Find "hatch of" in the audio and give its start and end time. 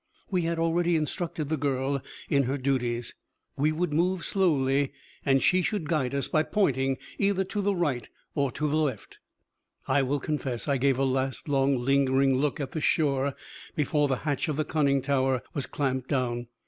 14.25-14.55